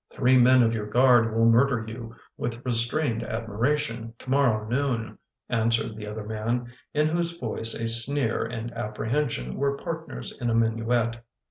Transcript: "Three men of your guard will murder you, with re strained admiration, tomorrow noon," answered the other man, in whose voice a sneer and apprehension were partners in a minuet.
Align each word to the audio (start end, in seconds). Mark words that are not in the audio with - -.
"Three 0.17 0.35
men 0.35 0.63
of 0.63 0.73
your 0.73 0.87
guard 0.87 1.31
will 1.31 1.45
murder 1.45 1.85
you, 1.87 2.15
with 2.35 2.65
re 2.65 2.71
strained 2.71 3.23
admiration, 3.27 4.15
tomorrow 4.17 4.67
noon," 4.67 5.19
answered 5.47 5.95
the 5.95 6.07
other 6.07 6.23
man, 6.23 6.73
in 6.91 7.05
whose 7.05 7.37
voice 7.37 7.75
a 7.75 7.87
sneer 7.87 8.43
and 8.43 8.73
apprehension 8.73 9.57
were 9.57 9.77
partners 9.77 10.35
in 10.35 10.49
a 10.49 10.55
minuet. 10.55 11.17